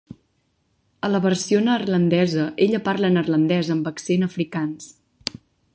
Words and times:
A 1.07 1.09
la 1.15 1.19
versió 1.25 1.59
neerlandesa, 1.67 2.47
ella 2.67 2.81
parla 2.89 3.13
neerlandès 3.19 3.73
amb 3.77 3.93
accent 3.95 4.31
afrikaans. 4.31 4.91